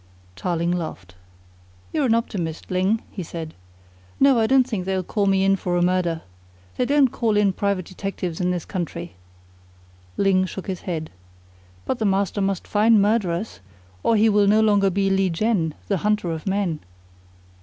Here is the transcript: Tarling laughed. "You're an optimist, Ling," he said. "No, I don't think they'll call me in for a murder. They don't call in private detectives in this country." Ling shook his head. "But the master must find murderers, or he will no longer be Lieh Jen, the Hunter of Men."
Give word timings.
Tarling 0.35 0.71
laughed. 0.71 1.13
"You're 1.93 2.07
an 2.07 2.15
optimist, 2.15 2.71
Ling," 2.71 3.03
he 3.11 3.21
said. 3.21 3.53
"No, 4.19 4.39
I 4.39 4.47
don't 4.47 4.67
think 4.67 4.85
they'll 4.85 5.03
call 5.03 5.27
me 5.27 5.43
in 5.43 5.55
for 5.55 5.77
a 5.77 5.81
murder. 5.83 6.23
They 6.75 6.85
don't 6.87 7.09
call 7.09 7.37
in 7.37 7.53
private 7.53 7.85
detectives 7.85 8.41
in 8.41 8.49
this 8.49 8.65
country." 8.65 9.13
Ling 10.17 10.45
shook 10.47 10.65
his 10.65 10.81
head. 10.89 11.11
"But 11.85 11.99
the 11.99 12.05
master 12.05 12.41
must 12.41 12.65
find 12.67 12.99
murderers, 12.99 13.59
or 14.01 14.15
he 14.15 14.27
will 14.27 14.47
no 14.47 14.59
longer 14.61 14.89
be 14.89 15.11
Lieh 15.11 15.29
Jen, 15.29 15.75
the 15.87 15.97
Hunter 15.97 16.31
of 16.31 16.47
Men." 16.47 16.79